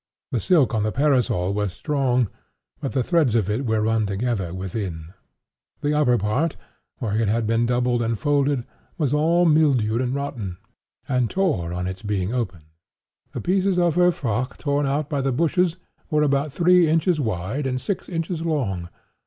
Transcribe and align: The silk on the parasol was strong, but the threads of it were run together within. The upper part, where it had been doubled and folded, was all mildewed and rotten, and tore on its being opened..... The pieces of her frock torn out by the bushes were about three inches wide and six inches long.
The 0.31 0.39
silk 0.39 0.73
on 0.73 0.81
the 0.81 0.91
parasol 0.91 1.53
was 1.53 1.73
strong, 1.73 2.27
but 2.79 2.93
the 2.93 3.03
threads 3.03 3.35
of 3.35 3.51
it 3.51 3.67
were 3.67 3.81
run 3.81 4.07
together 4.07 4.51
within. 4.51 5.13
The 5.81 5.93
upper 5.93 6.17
part, 6.17 6.55
where 6.97 7.19
it 7.21 7.27
had 7.27 7.45
been 7.45 7.67
doubled 7.67 8.01
and 8.01 8.17
folded, 8.17 8.63
was 8.97 9.13
all 9.13 9.45
mildewed 9.45 10.01
and 10.01 10.15
rotten, 10.15 10.57
and 11.07 11.29
tore 11.29 11.71
on 11.71 11.85
its 11.85 12.01
being 12.01 12.33
opened..... 12.33 12.65
The 13.33 13.41
pieces 13.41 13.77
of 13.77 13.93
her 13.93 14.09
frock 14.09 14.57
torn 14.57 14.87
out 14.87 15.07
by 15.07 15.21
the 15.21 15.31
bushes 15.31 15.77
were 16.09 16.23
about 16.23 16.51
three 16.51 16.87
inches 16.89 17.19
wide 17.19 17.67
and 17.67 17.79
six 17.79 18.09
inches 18.09 18.41
long. 18.41 18.89